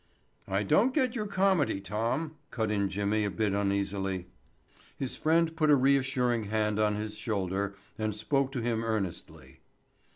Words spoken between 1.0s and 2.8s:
your comedy, Tom," cut